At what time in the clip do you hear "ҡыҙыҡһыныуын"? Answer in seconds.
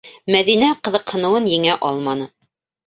0.87-1.49